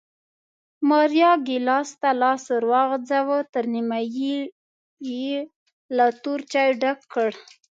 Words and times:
ماریا 0.89 1.31
ګېلاس 1.47 1.89
ته 2.01 2.09
لاس 2.21 2.43
ور 2.53 2.63
وغځاوه، 2.71 3.39
تر 3.53 3.63
نیمایي 3.73 4.35
یې 5.09 5.31
له 5.95 6.05
تور 6.21 6.39
چای 6.51 6.69
ډک 6.81 6.99
کړ 7.13 7.31